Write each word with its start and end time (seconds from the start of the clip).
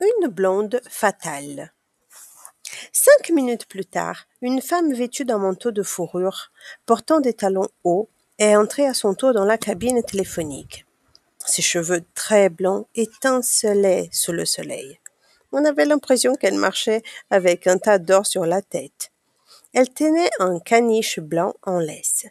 Une 0.00 0.28
blonde 0.28 0.80
fatale. 0.88 1.72
Cinq 2.92 3.30
minutes 3.30 3.66
plus 3.66 3.84
tard, 3.84 4.26
une 4.42 4.62
femme 4.62 4.92
vêtue 4.92 5.24
d'un 5.24 5.38
manteau 5.38 5.72
de 5.72 5.82
fourrure, 5.82 6.52
portant 6.86 7.18
des 7.18 7.32
talons 7.32 7.68
hauts, 7.82 8.08
est 8.38 8.54
entrée 8.54 8.86
à 8.86 8.94
son 8.94 9.14
tour 9.14 9.32
dans 9.32 9.44
la 9.44 9.58
cabine 9.58 10.02
téléphonique. 10.04 10.86
Ses 11.44 11.62
cheveux 11.62 12.04
très 12.14 12.48
blonds 12.48 12.86
étincelaient 12.94 14.08
sous 14.12 14.32
le 14.32 14.44
soleil. 14.44 15.00
On 15.50 15.64
avait 15.64 15.86
l'impression 15.86 16.36
qu'elle 16.36 16.54
marchait 16.54 17.02
avec 17.30 17.66
un 17.66 17.78
tas 17.78 17.98
d'or 17.98 18.24
sur 18.24 18.46
la 18.46 18.62
tête. 18.62 19.10
Elle 19.74 19.90
tenait 19.90 20.30
un 20.38 20.60
caniche 20.60 21.18
blanc 21.18 21.54
en 21.62 21.80
laisse. 21.80 22.26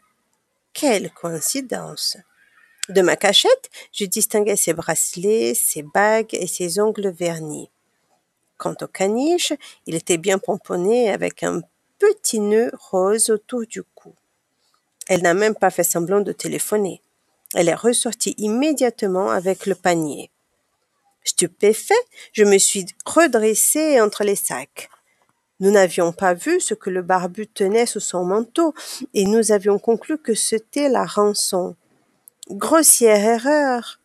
Quelle 0.71 1.11
coïncidence! 1.11 2.18
De 2.89 3.01
ma 3.01 3.17
cachette, 3.17 3.69
je 3.91 4.05
distinguais 4.05 4.55
ses 4.55 4.73
bracelets, 4.73 5.54
ses 5.54 5.83
bagues 5.83 6.33
et 6.33 6.47
ses 6.47 6.79
ongles 6.79 7.09
vernis. 7.09 7.69
Quant 8.57 8.75
au 8.82 8.87
caniche, 8.87 9.54
il 9.86 9.96
était 9.96 10.18
bien 10.18 10.39
pomponné 10.39 11.11
avec 11.11 11.43
un 11.43 11.61
petit 12.00 12.39
nœud 12.39 12.71
rose 12.91 13.29
autour 13.29 13.65
du 13.68 13.83
cou. 13.83 14.13
Elle 15.07 15.21
n'a 15.21 15.33
même 15.33 15.55
pas 15.55 15.69
fait 15.69 15.83
semblant 15.83 16.21
de 16.21 16.32
téléphoner. 16.32 17.01
Elle 17.54 17.69
est 17.69 17.75
ressortie 17.75 18.36
immédiatement 18.37 19.32
avec 19.32 19.65
le 19.65 19.75
panier. 19.75 20.32
Stupéfait, 21.24 21.93
je 22.32 22.43
me 22.43 22.57
suis 22.57 22.85
redressé 23.05 23.99
entre 23.99 24.24
les 24.24 24.35
sacs. 24.35 24.89
Nous 25.60 25.71
n'avions 25.71 26.13
pas 26.13 26.33
vu 26.33 26.61
ce 26.61 26.74
que 26.74 26.89
le 26.89 27.01
barbu 27.01 27.47
tenait 27.47 27.85
sous 27.85 27.99
son 27.99 28.24
manteau, 28.24 28.74
et 29.13 29.25
nous 29.25 29.51
avions 29.51 29.79
conclu 29.79 30.18
que 30.18 30.35
c'était 30.35 30.88
la 30.88 31.05
rançon. 31.05 31.75
Grossière 32.50 33.25
erreur. 33.25 34.00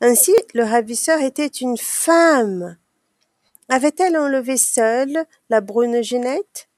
Ainsi, 0.00 0.34
le 0.52 0.64
ravisseur 0.64 1.20
était 1.20 1.46
une 1.46 1.78
femme. 1.78 2.76
Avait-elle 3.68 4.16
enlevé 4.16 4.56
seule 4.56 5.24
la 5.48 5.60
brune 5.60 6.02
Ginette? 6.02 6.68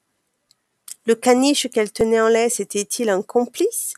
Le 1.06 1.14
caniche 1.14 1.70
qu'elle 1.70 1.90
tenait 1.90 2.20
en 2.20 2.28
laisse 2.28 2.60
était-il 2.60 3.08
un 3.08 3.22
complice? 3.22 3.94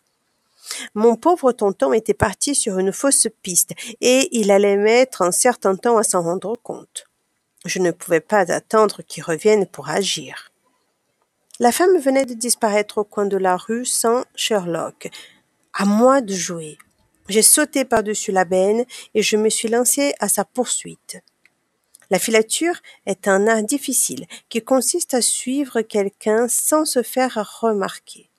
Mon 0.95 1.17
pauvre 1.17 1.51
tonton 1.51 1.93
était 1.93 2.15
parti 2.15 2.55
sur 2.55 2.79
une 2.79 2.93
fausse 2.93 3.27
piste, 3.43 3.73
et 4.01 4.29
il 4.39 4.53
allait 4.53 4.77
mettre 4.77 5.23
un 5.23 5.33
certain 5.33 5.75
temps 5.75 5.97
à 5.97 6.05
s'en 6.05 6.23
rendre 6.23 6.55
compte. 6.63 7.07
Je 7.65 7.81
ne 7.81 7.91
pouvais 7.91 8.21
pas 8.21 8.53
attendre 8.53 9.03
qu'il 9.03 9.25
revienne 9.25 9.67
pour 9.67 9.89
agir. 9.89 10.53
La 11.59 11.73
femme 11.73 11.99
venait 11.99 12.27
de 12.27 12.35
disparaître 12.35 12.99
au 12.99 13.05
coin 13.05 13.27
de 13.27 13.37
la 13.37 13.57
rue 13.57 13.85
sans 13.85 14.25
Sherlock. 14.37 15.11
À 15.73 15.85
moi 15.85 16.21
de 16.21 16.33
jouer. 16.33 16.79
J'ai 17.29 17.43
sauté 17.43 17.85
par-dessus 17.85 18.33
la 18.33 18.45
benne 18.45 18.85
et 19.15 19.23
je 19.23 19.37
me 19.37 19.51
suis 19.51 19.69
lancé 19.69 20.15
à 20.19 20.29
sa 20.29 20.45
poursuite. 20.45 21.19
La 22.11 22.19
filature 22.19 22.77
est 23.05 23.29
un 23.29 23.47
art 23.47 23.63
difficile 23.63 24.25
qui 24.49 24.63
consiste 24.63 25.13
à 25.13 25.21
suivre 25.21 25.83
quelqu'un 25.83 26.49
sans 26.49 26.87
se 26.87 27.03
faire 27.03 27.61
remarquer. 27.61 28.31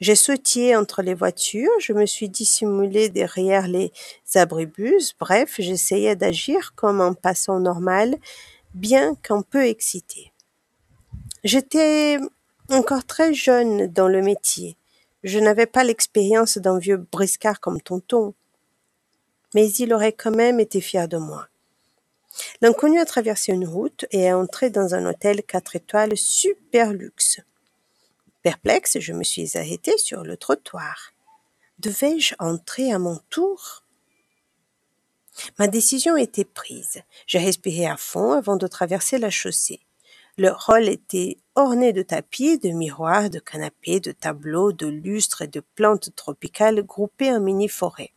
J'ai 0.00 0.14
sautillé 0.14 0.76
entre 0.76 1.02
les 1.02 1.12
voitures, 1.12 1.72
je 1.80 1.92
me 1.92 2.06
suis 2.06 2.28
dissimulé 2.28 3.08
derrière 3.08 3.66
les 3.66 3.92
abribus, 4.36 5.14
bref, 5.18 5.56
j'essayais 5.58 6.14
d'agir 6.14 6.72
comme 6.76 7.00
un 7.00 7.14
passant 7.14 7.58
normal, 7.58 8.16
bien 8.74 9.16
qu'un 9.16 9.42
peu 9.42 9.66
excité. 9.66 10.32
J'étais 11.42 12.18
encore 12.70 13.04
très 13.04 13.34
jeune 13.34 13.88
dans 13.88 14.08
le 14.08 14.22
métier. 14.22 14.76
Je 15.24 15.38
n'avais 15.38 15.66
pas 15.66 15.84
l'expérience 15.84 16.58
d'un 16.58 16.78
vieux 16.78 16.96
briscard 16.96 17.60
comme 17.60 17.80
tonton. 17.80 18.34
Mais 19.54 19.68
il 19.72 19.92
aurait 19.92 20.12
quand 20.12 20.34
même 20.34 20.60
été 20.60 20.80
fier 20.80 21.08
de 21.08 21.16
moi. 21.16 21.48
L'inconnu 22.60 23.00
a 23.00 23.04
traversé 23.04 23.52
une 23.52 23.66
route 23.66 24.04
et 24.10 24.22
est 24.22 24.32
entré 24.32 24.70
dans 24.70 24.94
un 24.94 25.06
hôtel 25.06 25.42
quatre 25.42 25.74
étoiles 25.74 26.16
super 26.16 26.92
luxe. 26.92 27.40
Perplexe, 28.42 28.98
je 29.00 29.12
me 29.12 29.24
suis 29.24 29.56
arrêté 29.58 29.98
sur 29.98 30.22
le 30.22 30.36
trottoir. 30.36 31.12
Devais-je 31.78 32.34
entrer 32.38 32.92
à 32.92 32.98
mon 32.98 33.18
tour? 33.30 33.84
Ma 35.58 35.68
décision 35.68 36.16
était 36.16 36.44
prise. 36.44 37.02
J'ai 37.26 37.38
respiré 37.38 37.86
à 37.86 37.96
fond 37.96 38.32
avant 38.32 38.56
de 38.56 38.66
traverser 38.66 39.18
la 39.18 39.30
chaussée. 39.30 39.80
Le 40.40 40.52
hall 40.68 40.88
était 40.88 41.38
orné 41.56 41.92
de 41.92 42.02
tapis, 42.02 42.60
de 42.60 42.68
miroirs, 42.68 43.28
de 43.28 43.40
canapés, 43.40 43.98
de 43.98 44.12
tableaux, 44.12 44.70
de 44.70 44.86
lustres 44.86 45.42
et 45.42 45.48
de 45.48 45.58
plantes 45.74 46.14
tropicales 46.14 46.84
groupées 46.84 47.32
en 47.32 47.40
mini-forêt. 47.40 48.12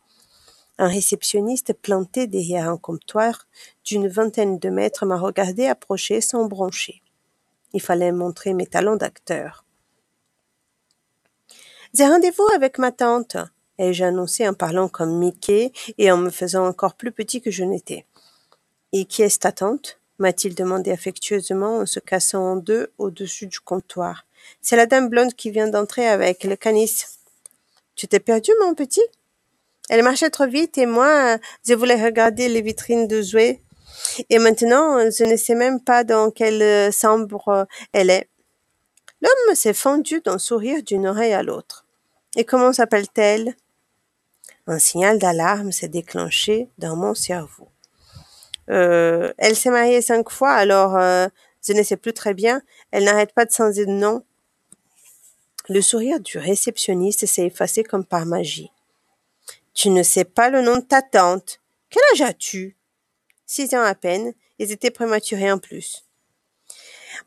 Un 0.78 0.86
réceptionniste 0.86 1.72
planté 1.72 2.28
derrière 2.28 2.68
un 2.68 2.76
comptoir 2.76 3.48
d'une 3.84 4.06
vingtaine 4.06 4.60
de 4.60 4.68
mètres 4.70 5.04
m'a 5.04 5.18
regardé 5.18 5.66
approcher 5.66 6.20
sans 6.20 6.46
broncher. 6.46 7.02
Il 7.72 7.82
fallait 7.82 8.12
montrer 8.12 8.54
mes 8.54 8.66
talents 8.68 8.96
d'acteur. 8.96 9.64
J'ai 11.92 12.06
rendez-vous 12.06 12.46
avec 12.54 12.78
ma 12.78 12.92
tante, 12.92 13.36
ai-je 13.78 14.04
annoncé 14.04 14.46
en 14.46 14.54
parlant 14.54 14.88
comme 14.88 15.18
Mickey 15.18 15.72
et 15.98 16.12
en 16.12 16.18
me 16.18 16.30
faisant 16.30 16.68
encore 16.68 16.94
plus 16.94 17.10
petit 17.10 17.42
que 17.42 17.50
je 17.50 17.64
n'étais. 17.64 18.06
Et 18.92 19.06
qui 19.06 19.22
est 19.22 19.42
ta 19.42 19.50
tante? 19.50 19.98
M'a-t-il 20.22 20.54
demandé 20.54 20.90
affectueusement 20.92 21.78
en 21.78 21.86
se 21.86 22.00
cassant 22.00 22.42
en 22.52 22.56
deux 22.56 22.92
au-dessus 22.96 23.46
du 23.46 23.60
comptoir. 23.60 24.24
C'est 24.60 24.76
la 24.76 24.86
dame 24.86 25.08
blonde 25.08 25.34
qui 25.34 25.50
vient 25.50 25.68
d'entrer 25.68 26.06
avec 26.08 26.44
le 26.44 26.56
canis. 26.56 27.04
Tu 27.96 28.08
t'es 28.08 28.20
perdu, 28.20 28.50
mon 28.60 28.74
petit? 28.74 29.04
Elle 29.90 30.02
marchait 30.02 30.30
trop 30.30 30.46
vite 30.46 30.78
et 30.78 30.86
moi, 30.86 31.36
je 31.66 31.74
voulais 31.74 32.02
regarder 32.02 32.48
les 32.48 32.62
vitrines 32.62 33.08
de 33.08 33.20
jouets. 33.20 33.60
Et 34.30 34.38
maintenant, 34.38 34.98
je 35.10 35.24
ne 35.24 35.36
sais 35.36 35.54
même 35.54 35.80
pas 35.80 36.04
dans 36.04 36.30
quelle 36.30 36.92
chambre 36.92 37.66
elle 37.92 38.10
est. 38.10 38.28
L'homme 39.20 39.54
s'est 39.54 39.74
fendu 39.74 40.20
d'un 40.20 40.38
sourire 40.38 40.82
d'une 40.82 41.06
oreille 41.06 41.34
à 41.34 41.42
l'autre. 41.42 41.84
Et 42.36 42.44
comment 42.44 42.72
s'appelle-t-elle? 42.72 43.54
Un 44.66 44.78
signal 44.78 45.18
d'alarme 45.18 45.72
s'est 45.72 45.88
déclenché 45.88 46.68
dans 46.78 46.96
mon 46.96 47.14
cerveau. 47.14 47.71
Euh, 48.70 49.32
elle 49.38 49.56
s'est 49.56 49.70
mariée 49.70 50.02
cinq 50.02 50.30
fois, 50.30 50.52
alors 50.52 50.96
euh, 50.96 51.26
je 51.66 51.72
ne 51.72 51.82
sais 51.82 51.96
plus 51.96 52.12
très 52.12 52.34
bien. 52.34 52.62
Elle 52.90 53.04
n'arrête 53.04 53.32
pas 53.34 53.44
de 53.44 53.50
changer 53.50 53.86
de 53.86 53.90
nom. 53.90 54.24
Le 55.68 55.80
sourire 55.80 56.20
du 56.20 56.38
réceptionniste 56.38 57.26
s'est 57.26 57.46
effacé 57.46 57.84
comme 57.84 58.04
par 58.04 58.26
magie. 58.26 58.70
Tu 59.74 59.90
ne 59.90 60.02
sais 60.02 60.24
pas 60.24 60.50
le 60.50 60.60
nom 60.60 60.76
de 60.76 60.82
ta 60.82 61.02
tante. 61.02 61.60
Quel 61.88 62.02
âge 62.12 62.22
as-tu? 62.22 62.76
Six 63.46 63.74
ans 63.74 63.82
à 63.82 63.94
peine. 63.94 64.32
Ils 64.58 64.70
étaient 64.70 64.90
prématurés 64.90 65.50
en 65.50 65.58
plus. 65.58 66.04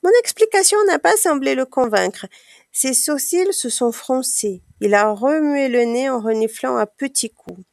Mon 0.04 0.12
explication 0.20 0.78
n'a 0.86 1.00
pas 1.00 1.18
semblé 1.18 1.56
le 1.56 1.66
convaincre. 1.66 2.28
Ses 2.72 2.94
sourcils 2.94 3.54
se 3.54 3.70
sont 3.70 3.92
froncés. 3.92 4.62
Il 4.82 4.94
a 4.94 5.12
remué 5.12 5.70
le 5.70 5.84
nez 5.86 6.10
en 6.10 6.20
reniflant 6.20 6.78
à 6.78 6.86
petits 6.86 7.30
coups. 7.30 7.65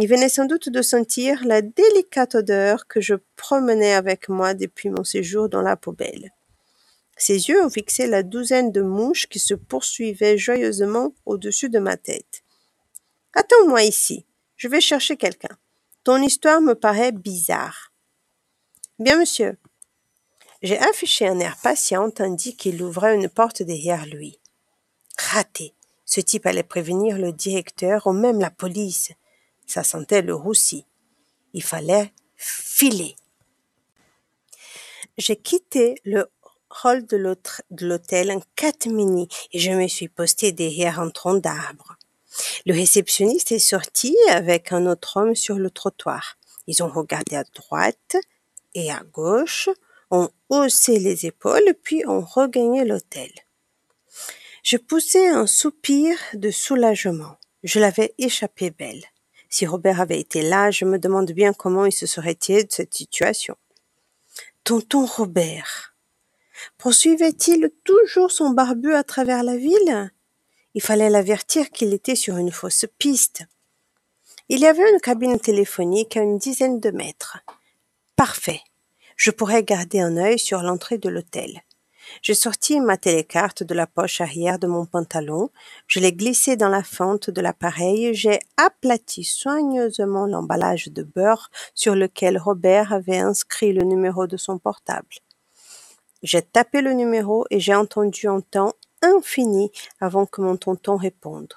Il 0.00 0.08
venait 0.08 0.30
sans 0.30 0.46
doute 0.46 0.70
de 0.70 0.80
sentir 0.80 1.44
la 1.44 1.60
délicate 1.60 2.34
odeur 2.34 2.86
que 2.86 3.02
je 3.02 3.16
promenais 3.36 3.92
avec 3.92 4.30
moi 4.30 4.54
depuis 4.54 4.88
mon 4.88 5.04
séjour 5.04 5.50
dans 5.50 5.60
la 5.60 5.76
poubelle. 5.76 6.30
Ses 7.18 7.50
yeux 7.50 7.62
ont 7.62 7.68
fixé 7.68 8.06
la 8.06 8.22
douzaine 8.22 8.72
de 8.72 8.80
mouches 8.80 9.26
qui 9.26 9.38
se 9.38 9.52
poursuivaient 9.52 10.38
joyeusement 10.38 11.12
au-dessus 11.26 11.68
de 11.68 11.78
ma 11.78 11.98
tête. 11.98 12.42
Attends-moi 13.34 13.82
ici. 13.82 14.24
Je 14.56 14.68
vais 14.68 14.80
chercher 14.80 15.18
quelqu'un. 15.18 15.54
Ton 16.02 16.16
histoire 16.22 16.62
me 16.62 16.74
paraît 16.74 17.12
bizarre. 17.12 17.92
Bien, 18.98 19.18
monsieur. 19.18 19.58
J'ai 20.62 20.78
affiché 20.78 21.28
un 21.28 21.40
air 21.40 21.58
patient 21.62 22.10
tandis 22.10 22.56
qu'il 22.56 22.82
ouvrait 22.82 23.14
une 23.14 23.28
porte 23.28 23.62
derrière 23.62 24.06
lui. 24.06 24.40
Raté. 25.18 25.74
Ce 26.06 26.22
type 26.22 26.46
allait 26.46 26.62
prévenir 26.62 27.18
le 27.18 27.32
directeur 27.32 28.06
ou 28.06 28.12
même 28.14 28.40
la 28.40 28.50
police. 28.50 29.12
Ça 29.70 29.84
sentait 29.84 30.22
le 30.22 30.34
roussi. 30.34 30.84
Il 31.52 31.62
fallait 31.62 32.12
filer. 32.34 33.14
J'ai 35.16 35.36
quitté 35.36 35.94
le 36.04 36.28
hall 36.82 37.06
de 37.06 37.36
l'hôtel 37.78 38.32
en 38.32 38.42
quatre 38.56 38.88
minutes 38.88 39.32
et 39.52 39.60
je 39.60 39.70
me 39.70 39.86
suis 39.86 40.08
posté 40.08 40.50
derrière 40.50 40.98
un 40.98 41.10
tronc 41.10 41.36
d'arbre. 41.36 41.94
Le 42.66 42.74
réceptionniste 42.74 43.52
est 43.52 43.60
sorti 43.60 44.16
avec 44.28 44.72
un 44.72 44.86
autre 44.86 45.18
homme 45.18 45.36
sur 45.36 45.54
le 45.54 45.70
trottoir. 45.70 46.36
Ils 46.66 46.82
ont 46.82 46.90
regardé 46.90 47.36
à 47.36 47.44
droite 47.44 48.16
et 48.74 48.90
à 48.90 49.04
gauche, 49.12 49.68
ont 50.10 50.30
haussé 50.48 50.98
les 50.98 51.26
épaules, 51.26 51.76
puis 51.84 52.02
ont 52.08 52.22
regagné 52.22 52.84
l'hôtel. 52.84 53.30
Je 54.64 54.78
poussai 54.78 55.28
un 55.28 55.46
soupir 55.46 56.18
de 56.34 56.50
soulagement. 56.50 57.36
Je 57.62 57.78
l'avais 57.78 58.14
échappé 58.18 58.70
belle. 58.70 59.04
Si 59.50 59.66
Robert 59.66 60.00
avait 60.00 60.20
été 60.20 60.42
là, 60.42 60.70
je 60.70 60.84
me 60.84 60.98
demande 60.98 61.32
bien 61.32 61.52
comment 61.52 61.84
il 61.84 61.92
se 61.92 62.06
serait 62.06 62.36
tiré 62.36 62.64
de 62.64 62.72
cette 62.72 62.94
situation. 62.94 63.56
Tonton 64.62 65.04
Robert. 65.04 65.94
Poursuivait-il 66.78 67.72
toujours 67.84 68.30
son 68.30 68.50
barbu 68.50 68.94
à 68.94 69.02
travers 69.02 69.42
la 69.42 69.56
ville? 69.56 70.12
Il 70.74 70.80
fallait 70.80 71.10
l'avertir 71.10 71.70
qu'il 71.70 71.92
était 71.92 72.14
sur 72.14 72.36
une 72.36 72.52
fausse 72.52 72.86
piste. 72.98 73.42
Il 74.48 74.60
y 74.60 74.66
avait 74.66 74.88
une 74.88 75.00
cabine 75.00 75.40
téléphonique 75.40 76.16
à 76.16 76.22
une 76.22 76.38
dizaine 76.38 76.78
de 76.78 76.90
mètres. 76.90 77.38
Parfait. 78.14 78.60
Je 79.16 79.30
pourrais 79.32 79.64
garder 79.64 80.00
un 80.00 80.16
œil 80.16 80.38
sur 80.38 80.62
l'entrée 80.62 80.98
de 80.98 81.08
l'hôtel. 81.08 81.62
J'ai 82.22 82.34
sorti 82.34 82.80
ma 82.80 82.96
télécarte 82.96 83.62
de 83.62 83.74
la 83.74 83.86
poche 83.86 84.20
arrière 84.20 84.58
de 84.58 84.66
mon 84.66 84.86
pantalon, 84.86 85.50
je 85.86 86.00
l'ai 86.00 86.12
glissée 86.12 86.56
dans 86.56 86.68
la 86.68 86.82
fente 86.82 87.30
de 87.30 87.40
l'appareil, 87.40 88.14
j'ai 88.14 88.38
aplati 88.56 89.24
soigneusement 89.24 90.26
l'emballage 90.26 90.88
de 90.88 91.02
beurre 91.02 91.50
sur 91.74 91.94
lequel 91.94 92.38
Robert 92.38 92.92
avait 92.92 93.18
inscrit 93.18 93.72
le 93.72 93.84
numéro 93.84 94.26
de 94.26 94.36
son 94.36 94.58
portable. 94.58 95.16
J'ai 96.22 96.42
tapé 96.42 96.82
le 96.82 96.92
numéro 96.92 97.46
et 97.50 97.60
j'ai 97.60 97.74
entendu 97.74 98.28
un 98.28 98.40
temps 98.40 98.74
infini 99.02 99.70
avant 100.00 100.26
que 100.26 100.42
mon 100.42 100.56
tonton 100.56 100.96
réponde. 100.96 101.54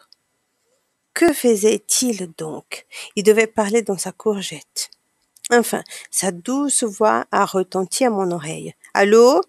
Que 1.14 1.32
faisait-il 1.34 2.32
donc? 2.38 2.86
Il 3.16 3.24
devait 3.24 3.48
parler 3.48 3.82
dans 3.82 3.98
sa 3.98 4.12
courgette. 4.12 4.90
Enfin, 5.52 5.84
sa 6.10 6.32
douce 6.32 6.84
voix 6.84 7.26
a 7.32 7.46
retenti 7.46 8.06
à 8.06 8.10
mon 8.10 8.32
oreille. 8.32 8.74
Allô? 8.94 9.42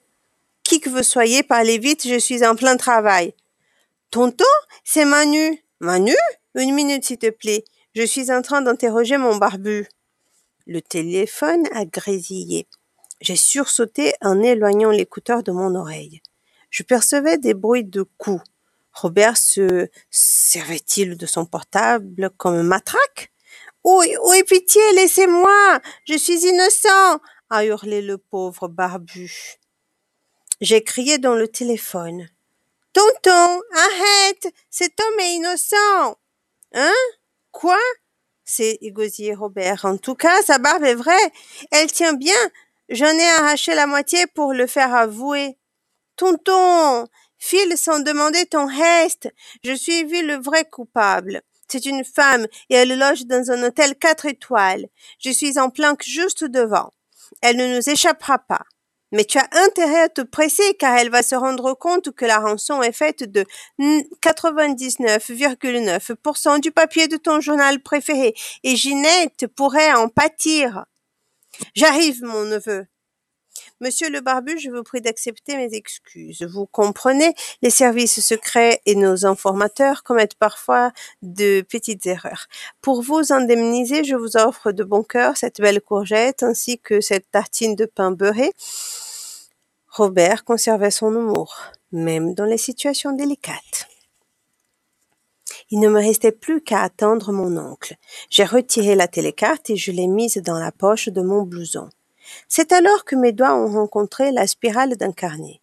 Qui 0.65 0.81
que 0.81 0.89
vous 0.89 1.03
soyez, 1.03 1.43
parlez 1.43 1.79
vite, 1.79 2.09
je 2.09 2.19
suis 2.19 2.45
en 2.45 2.57
plein 2.57 2.77
travail. 2.77 3.35
Tonton, 4.11 4.45
c'est 4.83 5.05
Manu. 5.05 5.63
Manu 5.81 6.17
Une 6.55 6.75
minute, 6.75 7.05
s'il 7.05 7.19
te 7.19 7.31
plaît. 7.31 7.65
Je 7.95 8.03
suis 8.03 8.33
en 8.33 8.43
train 8.43 8.63
d'interroger 8.63 9.19
mon 9.19 9.37
barbu. 9.37 9.87
Le 10.67 10.81
téléphone 10.81 11.65
a 11.73 11.85
grésillé. 11.85 12.67
J'ai 13.21 13.37
sursauté 13.37 14.15
en 14.23 14.43
éloignant 14.43 14.91
l'écouteur 14.91 15.43
de 15.43 15.53
mon 15.53 15.75
oreille. 15.75 16.23
Je 16.71 16.83
percevais 16.83 17.39
des 17.39 17.55
bruits 17.55 17.85
de 17.85 18.03
coups. 18.19 18.43
Robert 18.93 19.37
se 19.37 19.89
servait-il 20.11 21.17
de 21.17 21.27
son 21.27 21.45
portable 21.45 22.31
comme 22.37 22.63
matraque? 22.63 23.31
Oui, 23.85 24.17
oui, 24.25 24.43
pitié, 24.45 24.81
laissez-moi 24.95 25.81
Je 26.07 26.17
suis 26.17 26.47
innocent 26.47 27.21
a 27.51 27.65
hurlé 27.65 28.01
le 28.01 28.19
pauvre 28.19 28.69
barbu. 28.69 29.31
J'ai 30.65 30.83
crié 30.83 31.19
dans 31.19 31.35
le 31.35 31.47
téléphone. 31.47 32.27
Tonton, 32.95 33.61
arrête 33.75 34.55
Cet 34.71 34.99
homme 34.99 35.21
est 35.21 35.35
innocent 35.35 36.17
Hein? 36.73 36.95
Quoi? 37.51 37.79
S'est 38.47 38.79
égosillé 38.81 39.35
Robert. 39.35 39.85
En 39.85 39.99
tout 39.99 40.15
cas, 40.15 40.41
sa 40.41 40.57
barbe 40.57 40.85
est 40.85 40.95
vraie. 40.95 41.33
Elle 41.71 41.93
tient 41.93 42.15
bien. 42.15 42.51
J'en 42.89 43.11
ai 43.11 43.29
arraché 43.41 43.75
la 43.75 43.87
moitié 43.87 44.27
pour 44.27 44.55
le 44.55 44.67
faire 44.67 44.95
avouer. 44.95 45.59
Tonton, 46.17 47.09
file 47.37 47.77
sans 47.77 48.01
demander 48.01 48.47
ton 48.47 48.65
reste. 48.65 49.29
Je 49.65 49.75
suis 49.75 50.05
vu 50.05 50.27
le 50.27 50.37
vrai 50.37 50.65
coupable. 50.65 51.43
C'est 51.69 51.85
une 51.85 52.07
femme 52.07 52.47
et 52.71 52.77
elle 52.77 52.99
loge 52.99 53.27
dans 53.27 53.51
un 53.51 53.65
hôtel 53.65 53.97
quatre 53.97 54.25
étoiles. 54.25 54.87
Je 55.19 55.31
suis 55.31 55.59
en 55.59 55.69
planque 55.69 56.05
juste 56.05 56.45
devant. 56.45 56.91
Elle 57.43 57.59
ne 57.59 57.77
nous 57.77 57.91
échappera 57.91 58.39
pas. 58.39 58.65
Mais 59.15 59.25
tu 59.25 59.39
as 59.39 59.49
intérêt 59.53 60.01
à 60.01 60.09
te 60.09 60.23
presser 60.23 60.75
car 60.75 60.99
elle 60.99 61.09
va 61.09 61.23
se 61.23 61.37
rendre 61.37 61.75
compte 61.75 62.11
que 62.11 62.25
la 62.25 62.41
rançon 62.41 62.83
est 62.83 62.91
faite 62.91 63.23
de 63.23 63.45
99,9% 63.79 66.59
du 66.59 66.73
papier 66.73 67.07
de 67.07 67.17
ton 67.17 67.41
journal 67.41 67.81
préféré 67.81 68.35
et 68.65 68.75
Ginette 68.75 69.47
pourrait 69.55 69.93
en 69.93 70.09
pâtir. 70.09 70.87
J'arrive, 71.77 72.25
mon 72.25 72.45
neveu. 72.45 72.89
Monsieur 73.81 74.11
le 74.11 74.21
barbu, 74.21 74.59
je 74.59 74.71
vous 74.71 74.83
prie 74.83 75.01
d'accepter 75.01 75.57
mes 75.57 75.75
excuses. 75.75 76.43
Vous 76.43 76.67
comprenez, 76.67 77.35
les 77.63 77.71
services 77.71 78.21
secrets 78.21 78.81
et 78.87 78.97
nos 78.97 79.27
informateurs 79.27 80.03
commettent 80.03 80.35
parfois 80.35 80.93
de 81.23 81.61
petites 81.61 82.07
erreurs. 82.07 82.47
Pour 82.81 83.03
vous 83.03 83.33
indemniser, 83.33 84.03
je 84.03 84.17
vous 84.17 84.37
offre 84.37 84.73
de 84.73 84.83
bon 84.83 85.03
cœur 85.03 85.37
cette 85.37 85.61
belle 85.61 85.81
courgette 85.81 86.43
ainsi 86.43 86.79
que 86.79 87.01
cette 87.01 87.31
tartine 87.31 87.77
de 87.77 87.85
pain 87.85 88.11
beurré. 88.11 88.53
Robert 89.97 90.43
conservait 90.45 90.91
son 90.91 91.15
humour, 91.15 91.55
même 91.93 92.35
dans 92.35 92.47
les 92.47 92.59
situations 92.59 93.13
délicates. 93.13 93.87
Il 95.71 95.79
ne 95.79 95.89
me 95.89 96.01
restait 96.01 96.33
plus 96.33 96.63
qu'à 96.63 96.83
attendre 96.83 97.31
mon 97.31 97.57
oncle. 97.57 97.95
J'ai 98.29 98.45
retiré 98.45 98.97
la 98.97 99.07
télécarte 99.07 99.71
et 99.71 99.77
je 99.77 99.93
l'ai 99.93 100.09
mise 100.09 100.39
dans 100.39 100.59
la 100.59 100.73
poche 100.73 101.11
de 101.11 101.23
mon 101.23 101.43
blouson. 101.43 101.89
C'est 102.49 102.73
alors 102.73 103.05
que 103.05 103.15
mes 103.15 103.31
doigts 103.31 103.55
ont 103.55 103.73
rencontré 103.73 104.33
la 104.33 104.49
spirale 104.49 104.97
d'un 104.97 105.13
carnet. 105.13 105.61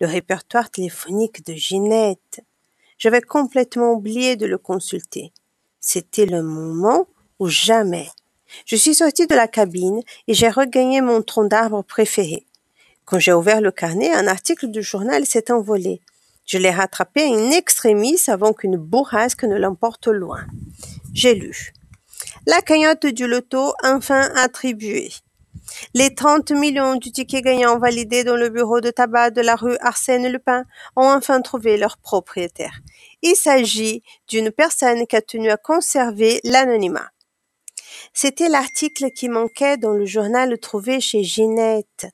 Le 0.00 0.06
répertoire 0.06 0.70
téléphonique 0.70 1.44
de 1.44 1.54
Ginette. 1.54 2.44
J'avais 2.96 3.22
complètement 3.22 3.90
oublié 3.94 4.36
de 4.36 4.46
le 4.46 4.56
consulter. 4.56 5.32
C'était 5.80 6.26
le 6.26 6.44
moment 6.44 7.08
ou 7.40 7.48
jamais. 7.48 8.08
Je 8.66 8.76
suis 8.76 8.94
sorti 8.94 9.26
de 9.26 9.34
la 9.34 9.48
cabine 9.48 10.00
et 10.28 10.34
j'ai 10.34 10.48
regagné 10.48 11.00
mon 11.00 11.22
tronc 11.22 11.46
d'arbre 11.46 11.82
préféré. 11.82 12.46
Quand 13.04 13.18
j'ai 13.18 13.32
ouvert 13.32 13.60
le 13.60 13.70
carnet, 13.70 14.12
un 14.12 14.26
article 14.26 14.68
du 14.68 14.82
journal 14.82 15.26
s'est 15.26 15.50
envolé. 15.50 16.00
Je 16.46 16.58
l'ai 16.58 16.70
rattrapé 16.70 17.22
in 17.24 17.50
extremis 17.50 18.18
avant 18.28 18.52
qu'une 18.52 18.76
bourrasque 18.76 19.44
ne 19.44 19.56
l'emporte 19.56 20.08
loin. 20.08 20.44
J'ai 21.12 21.34
lu. 21.34 21.72
La 22.46 22.60
cagnotte 22.60 23.06
du 23.06 23.26
loto 23.26 23.74
enfin 23.82 24.30
attribuée. 24.36 25.10
Les 25.94 26.14
30 26.14 26.52
millions 26.52 26.96
du 26.96 27.12
ticket 27.12 27.42
gagnant 27.42 27.78
validés 27.78 28.24
dans 28.24 28.36
le 28.36 28.48
bureau 28.48 28.80
de 28.80 28.90
tabac 28.90 29.30
de 29.30 29.40
la 29.40 29.56
rue 29.56 29.76
Arsène 29.80 30.30
Lupin 30.30 30.64
ont 30.96 31.08
enfin 31.08 31.40
trouvé 31.40 31.76
leur 31.76 31.98
propriétaire. 31.98 32.80
Il 33.22 33.34
s'agit 33.36 34.02
d'une 34.28 34.50
personne 34.50 35.06
qui 35.06 35.16
a 35.16 35.22
tenu 35.22 35.50
à 35.50 35.56
conserver 35.56 36.40
l'anonymat. 36.44 37.10
C'était 38.12 38.48
l'article 38.48 39.10
qui 39.10 39.28
manquait 39.28 39.76
dans 39.76 39.92
le 39.92 40.04
journal 40.04 40.58
trouvé 40.58 41.00
chez 41.00 41.22
Ginette. 41.22 42.13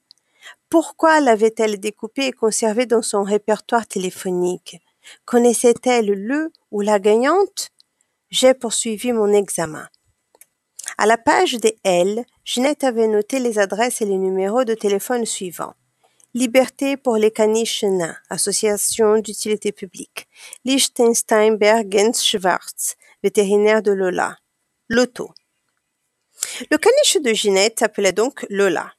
Pourquoi 0.70 1.18
l'avait-elle 1.18 1.80
découpé 1.80 2.26
et 2.26 2.32
conservé 2.32 2.86
dans 2.86 3.02
son 3.02 3.24
répertoire 3.24 3.88
téléphonique? 3.88 4.78
Connaissait-elle 5.24 6.06
le 6.06 6.52
ou 6.70 6.80
la 6.80 7.00
gagnante? 7.00 7.70
J'ai 8.30 8.54
poursuivi 8.54 9.12
mon 9.12 9.32
examen. 9.32 9.88
À 10.96 11.06
la 11.06 11.18
page 11.18 11.54
des 11.54 11.76
L, 11.82 12.24
Ginette 12.44 12.84
avait 12.84 13.08
noté 13.08 13.40
les 13.40 13.58
adresses 13.58 14.00
et 14.00 14.04
les 14.04 14.16
numéros 14.16 14.62
de 14.62 14.74
téléphone 14.74 15.26
suivants. 15.26 15.74
Liberté 16.34 16.96
pour 16.96 17.16
les 17.16 17.32
caniches 17.32 17.82
nains, 17.82 18.16
association 18.28 19.18
d'utilité 19.18 19.72
publique. 19.72 20.28
Liechtenstein 20.64 21.56
Bergens 21.56 22.22
Schwarz, 22.22 22.94
vétérinaire 23.24 23.82
de 23.82 23.90
Lola. 23.90 24.36
Loto. 24.88 25.32
Le 26.70 26.78
caniche 26.78 27.16
de 27.20 27.32
Ginette 27.32 27.80
s'appelait 27.80 28.12
donc 28.12 28.46
Lola. 28.48 28.92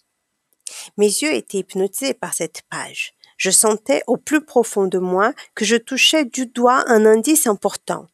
Mes 0.97 1.07
yeux 1.07 1.33
étaient 1.33 1.59
hypnotisés 1.59 2.13
par 2.13 2.33
cette 2.33 2.61
page. 2.69 3.13
Je 3.37 3.49
sentais 3.49 4.03
au 4.07 4.17
plus 4.17 4.45
profond 4.45 4.85
de 4.87 4.99
moi 4.99 5.33
que 5.55 5.65
je 5.65 5.75
touchais 5.75 6.25
du 6.25 6.45
doigt 6.45 6.83
un 6.87 7.05
indice 7.05 7.47
important. 7.47 8.07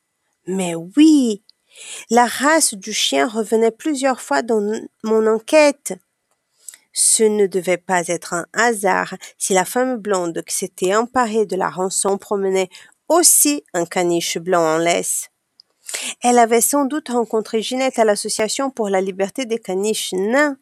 Mais 0.46 0.74
oui, 0.75 1.43
la 2.10 2.25
race 2.25 2.74
du 2.74 2.93
chien 2.93 3.27
revenait 3.27 3.72
plusieurs 3.72 4.22
fois 4.22 4.41
dans 4.41 4.62
mon 5.03 5.27
enquête. 5.27 5.93
Ce 6.93 7.24
ne 7.24 7.46
devait 7.46 7.77
pas 7.77 8.08
être 8.08 8.34
un 8.34 8.46
hasard 8.53 9.15
si 9.38 9.53
la 9.53 9.65
femme 9.65 9.98
blonde 9.98 10.41
qui 10.48 10.55
s'était 10.55 10.96
emparée 10.96 11.46
de 11.46 11.55
la 11.55 11.70
rançon 11.70 12.17
promenait 12.17 12.70
aussi 13.08 13.63
un 13.74 13.86
caniche 13.86 14.38
blanc 14.38 14.63
en 14.63 14.77
laisse. 14.77 15.29
Elle 16.22 16.39
avait 16.39 16.62
sans 16.62 16.86
doute 16.86 17.10
rencontré 17.10 17.62
Ginette 17.62 18.00
à 18.00 18.05
l'association 18.05 18.70
pour 18.70 18.89
la 18.89 19.01
liberté 19.01 19.46
des 19.46 19.60
caniches 19.60 20.13
nains. 20.13 20.58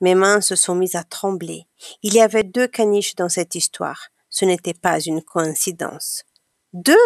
Mes 0.00 0.14
mains 0.14 0.40
se 0.40 0.56
sont 0.56 0.74
mises 0.74 0.96
à 0.96 1.04
trembler. 1.04 1.66
Il 2.02 2.14
y 2.14 2.20
avait 2.20 2.44
deux 2.44 2.66
caniches 2.66 3.14
dans 3.14 3.28
cette 3.28 3.54
histoire. 3.54 4.08
Ce 4.28 4.44
n'était 4.44 4.74
pas 4.74 5.00
une 5.00 5.22
coïncidence. 5.22 6.24
Deux? 6.72 6.96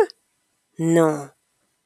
Non. 0.79 1.29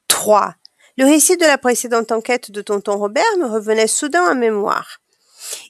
Trois. 0.07 0.55
Le 0.97 1.05
récit 1.05 1.37
de 1.37 1.45
la 1.45 1.57
précédente 1.57 2.11
enquête 2.11 2.51
de 2.51 2.61
tonton 2.61 2.97
Robert 2.97 3.37
me 3.37 3.47
revenait 3.47 3.87
soudain 3.87 4.31
en 4.31 4.35
mémoire. 4.35 5.01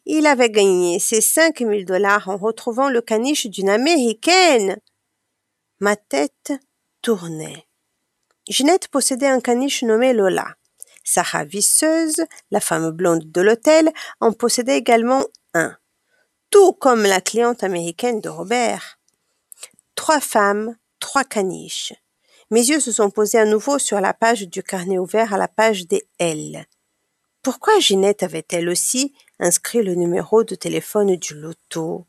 Il 0.05 0.27
avait 0.27 0.49
gagné 0.49 0.99
ses 0.99 1.21
cinq 1.21 1.61
mille 1.61 1.85
dollars 1.85 2.29
en 2.29 2.37
retrouvant 2.37 2.89
le 2.89 3.01
caniche 3.01 3.47
d'une 3.47 3.69
américaine. 3.69 4.77
Ma 5.79 5.95
tête 5.95 6.53
tournait. 7.01 7.65
Ginette 8.47 8.87
possédait 8.87 9.27
un 9.27 9.41
caniche 9.41 9.83
nommé 9.83 10.13
Lola. 10.13 10.55
Sa 11.05 11.21
ravisseuse, 11.21 12.25
la 12.51 12.59
femme 12.59 12.89
blonde 12.89 13.31
de 13.31 13.41
l'hôtel, 13.41 13.93
en 14.19 14.33
possédait 14.33 14.77
également 14.77 15.23
un. 15.53 15.77
Tout 16.49 16.73
comme 16.73 17.03
la 17.03 17.21
cliente 17.21 17.63
américaine 17.63 18.19
de 18.19 18.27
Robert. 18.29 18.99
Trois 19.93 20.19
femmes, 20.19 20.75
trois 20.99 21.23
caniches. 21.23 21.93
Mes 22.51 22.67
yeux 22.67 22.79
se 22.79 22.91
sont 22.91 23.11
posés 23.11 23.39
à 23.39 23.45
nouveau 23.45 23.79
sur 23.79 24.01
la 24.01 24.13
page 24.13 24.47
du 24.47 24.63
carnet 24.63 24.97
ouvert 24.97 25.33
à 25.33 25.37
la 25.37 25.47
page 25.47 25.87
des 25.87 26.03
L. 26.19 26.65
Pourquoi 27.43 27.79
Ginette 27.79 28.23
avait-elle 28.23 28.69
aussi 28.69 29.13
inscrit 29.39 29.83
le 29.83 29.93
numéro 29.93 30.43
de 30.43 30.55
téléphone 30.55 31.15
du 31.15 31.35
loto? 31.35 32.05